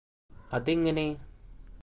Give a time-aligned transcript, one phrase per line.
[0.53, 1.05] അതെങ്ങനെ